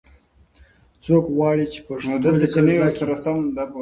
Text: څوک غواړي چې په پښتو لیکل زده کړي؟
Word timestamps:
څوک 1.05 1.23
غواړي 1.35 1.65
چې 1.71 1.79
په 1.85 1.85
پښتو 1.99 2.29
لیکل 2.39 2.67
زده 2.75 2.89
کړي؟ 2.95 3.13